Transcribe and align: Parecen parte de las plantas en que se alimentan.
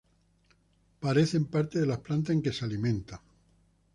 Parecen 0.99 1.45
parte 1.45 1.79
de 1.79 1.85
las 1.85 1.99
plantas 1.99 2.33
en 2.35 2.41
que 2.41 2.51
se 2.53 2.65
alimentan. 2.65 3.19